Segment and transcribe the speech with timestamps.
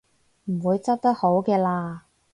[0.45, 1.99] 唔會執得好嘅喇